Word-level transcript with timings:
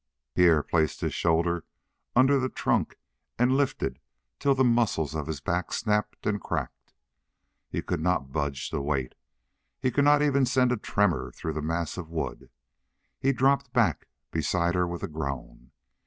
Pierre 0.33 0.63
placed 0.63 1.01
his 1.01 1.13
shoulder 1.13 1.63
under 2.15 2.39
the 2.39 2.49
trunk 2.49 2.97
and 3.37 3.55
lifted 3.55 3.99
till 4.39 4.55
the 4.55 4.63
muscles 4.63 5.13
of 5.13 5.27
his 5.27 5.41
back 5.41 5.71
snapped 5.71 6.25
and 6.25 6.41
cracked. 6.41 6.95
He 7.69 7.83
could 7.83 7.99
not 7.99 8.31
budge 8.31 8.71
the 8.71 8.81
weight; 8.81 9.13
he 9.79 9.91
could 9.91 10.03
not 10.03 10.23
even 10.23 10.47
send 10.47 10.71
a 10.71 10.77
tremor 10.77 11.31
through 11.31 11.53
the 11.53 11.61
mass 11.61 11.97
of 11.97 12.09
wood. 12.09 12.49
He 13.19 13.31
dropped 13.31 13.73
back 13.73 14.07
beside 14.31 14.73
her 14.73 14.87
with 14.87 15.03
a 15.03 15.07
groan. 15.07 15.69